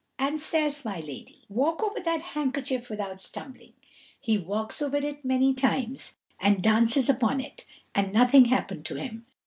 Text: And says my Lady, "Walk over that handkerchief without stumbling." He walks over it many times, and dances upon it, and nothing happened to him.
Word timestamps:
And 0.17 0.39
says 0.41 0.83
my 0.83 0.99
Lady, 0.99 1.43
"Walk 1.47 1.83
over 1.83 1.99
that 1.99 2.23
handkerchief 2.33 2.89
without 2.89 3.21
stumbling." 3.21 3.73
He 4.19 4.35
walks 4.35 4.81
over 4.81 4.97
it 4.97 5.23
many 5.23 5.53
times, 5.53 6.15
and 6.39 6.59
dances 6.63 7.07
upon 7.07 7.39
it, 7.39 7.67
and 7.93 8.11
nothing 8.11 8.45
happened 8.45 8.83
to 8.85 8.95
him. 8.95 9.27